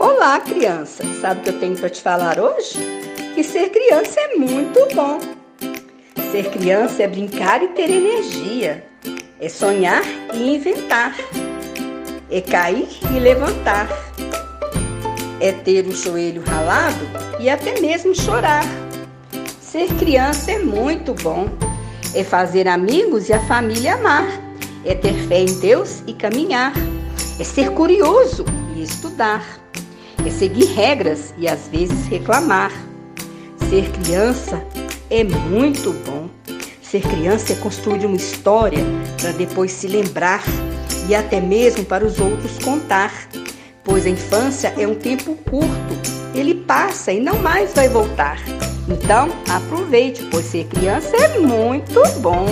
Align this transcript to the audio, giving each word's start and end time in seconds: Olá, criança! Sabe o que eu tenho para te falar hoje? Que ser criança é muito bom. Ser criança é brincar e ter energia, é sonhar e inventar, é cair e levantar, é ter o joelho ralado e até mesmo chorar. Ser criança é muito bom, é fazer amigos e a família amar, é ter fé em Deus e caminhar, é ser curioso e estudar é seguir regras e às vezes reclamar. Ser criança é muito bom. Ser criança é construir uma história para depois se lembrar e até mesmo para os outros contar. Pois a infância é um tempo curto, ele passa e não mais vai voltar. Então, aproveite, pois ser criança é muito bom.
Olá, 0.00 0.40
criança! 0.40 1.04
Sabe 1.20 1.40
o 1.40 1.42
que 1.42 1.50
eu 1.50 1.60
tenho 1.60 1.76
para 1.76 1.90
te 1.90 2.00
falar 2.00 2.40
hoje? 2.40 2.78
Que 3.34 3.44
ser 3.44 3.68
criança 3.68 4.18
é 4.18 4.34
muito 4.34 4.88
bom. 4.94 5.18
Ser 6.32 6.50
criança 6.50 7.02
é 7.02 7.06
brincar 7.06 7.62
e 7.62 7.68
ter 7.68 7.90
energia, 7.90 8.82
é 9.38 9.48
sonhar 9.50 10.02
e 10.32 10.54
inventar, 10.54 11.14
é 12.30 12.40
cair 12.40 12.88
e 13.14 13.20
levantar, 13.20 13.90
é 15.38 15.52
ter 15.52 15.86
o 15.86 15.94
joelho 15.94 16.42
ralado 16.46 17.06
e 17.38 17.50
até 17.50 17.78
mesmo 17.78 18.14
chorar. 18.14 18.64
Ser 19.60 19.86
criança 19.98 20.52
é 20.52 20.58
muito 20.60 21.12
bom, 21.12 21.46
é 22.14 22.24
fazer 22.24 22.66
amigos 22.66 23.28
e 23.28 23.34
a 23.34 23.40
família 23.40 23.96
amar, 23.96 24.26
é 24.82 24.94
ter 24.94 25.12
fé 25.28 25.40
em 25.40 25.60
Deus 25.60 26.02
e 26.06 26.14
caminhar, 26.14 26.72
é 27.38 27.44
ser 27.44 27.70
curioso 27.72 28.46
e 28.74 28.82
estudar 28.82 29.60
é 30.26 30.30
seguir 30.30 30.66
regras 30.74 31.34
e 31.38 31.48
às 31.48 31.68
vezes 31.68 32.06
reclamar. 32.06 32.72
Ser 33.68 33.90
criança 33.90 34.62
é 35.08 35.24
muito 35.24 35.92
bom. 36.04 36.28
Ser 36.82 37.02
criança 37.02 37.52
é 37.52 37.56
construir 37.56 38.04
uma 38.04 38.16
história 38.16 38.84
para 39.20 39.32
depois 39.32 39.72
se 39.72 39.86
lembrar 39.86 40.42
e 41.08 41.14
até 41.14 41.40
mesmo 41.40 41.84
para 41.84 42.04
os 42.04 42.18
outros 42.18 42.58
contar. 42.58 43.12
Pois 43.84 44.06
a 44.06 44.10
infância 44.10 44.74
é 44.76 44.86
um 44.86 44.94
tempo 44.94 45.34
curto, 45.48 46.10
ele 46.34 46.54
passa 46.54 47.12
e 47.12 47.20
não 47.20 47.38
mais 47.38 47.72
vai 47.74 47.88
voltar. 47.88 48.38
Então, 48.88 49.28
aproveite, 49.48 50.22
pois 50.30 50.46
ser 50.46 50.64
criança 50.66 51.16
é 51.16 51.38
muito 51.38 52.00
bom. 52.20 52.46